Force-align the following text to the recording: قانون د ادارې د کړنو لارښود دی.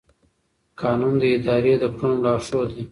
قانون 0.81 1.13
د 1.21 1.23
ادارې 1.35 1.73
د 1.81 1.83
کړنو 1.97 2.17
لارښود 2.25 2.69
دی. 2.75 2.79